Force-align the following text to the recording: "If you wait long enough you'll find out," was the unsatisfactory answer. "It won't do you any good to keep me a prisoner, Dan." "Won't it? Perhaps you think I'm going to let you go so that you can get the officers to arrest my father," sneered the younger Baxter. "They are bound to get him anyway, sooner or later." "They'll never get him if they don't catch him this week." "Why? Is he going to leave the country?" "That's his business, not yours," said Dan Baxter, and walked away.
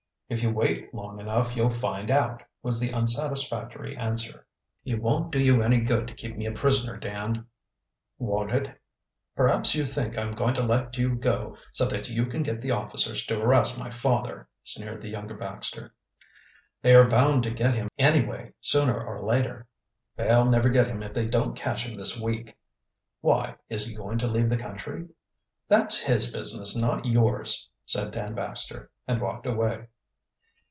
"If 0.33 0.41
you 0.41 0.49
wait 0.49 0.93
long 0.93 1.19
enough 1.19 1.57
you'll 1.57 1.67
find 1.67 2.09
out," 2.09 2.41
was 2.63 2.79
the 2.79 2.93
unsatisfactory 2.93 3.97
answer. 3.97 4.45
"It 4.85 5.01
won't 5.01 5.29
do 5.29 5.43
you 5.43 5.61
any 5.61 5.81
good 5.81 6.07
to 6.07 6.13
keep 6.13 6.37
me 6.37 6.45
a 6.45 6.53
prisoner, 6.53 6.95
Dan." 6.95 7.47
"Won't 8.17 8.53
it? 8.53 8.79
Perhaps 9.35 9.75
you 9.75 9.83
think 9.83 10.17
I'm 10.17 10.31
going 10.31 10.53
to 10.53 10.63
let 10.63 10.97
you 10.97 11.15
go 11.15 11.57
so 11.73 11.83
that 11.83 12.07
you 12.07 12.25
can 12.27 12.43
get 12.43 12.61
the 12.61 12.71
officers 12.71 13.25
to 13.25 13.41
arrest 13.41 13.77
my 13.77 13.89
father," 13.89 14.47
sneered 14.63 15.01
the 15.01 15.09
younger 15.09 15.33
Baxter. 15.35 15.93
"They 16.81 16.95
are 16.95 17.09
bound 17.09 17.43
to 17.43 17.51
get 17.51 17.73
him 17.75 17.89
anyway, 17.97 18.45
sooner 18.61 19.05
or 19.05 19.25
later." 19.27 19.67
"They'll 20.15 20.45
never 20.49 20.69
get 20.69 20.87
him 20.87 21.03
if 21.03 21.11
they 21.13 21.25
don't 21.25 21.57
catch 21.57 21.85
him 21.85 21.97
this 21.97 22.17
week." 22.17 22.55
"Why? 23.19 23.57
Is 23.67 23.85
he 23.85 23.95
going 23.95 24.17
to 24.19 24.27
leave 24.29 24.47
the 24.49 24.55
country?" 24.55 25.09
"That's 25.67 25.99
his 25.99 26.31
business, 26.31 26.73
not 26.73 27.03
yours," 27.05 27.67
said 27.85 28.11
Dan 28.11 28.33
Baxter, 28.33 28.89
and 29.05 29.19
walked 29.19 29.45
away. 29.45 29.87